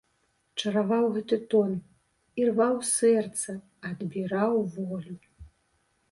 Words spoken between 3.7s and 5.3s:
адбіраў волю.